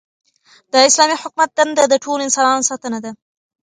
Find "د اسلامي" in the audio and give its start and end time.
0.73-1.15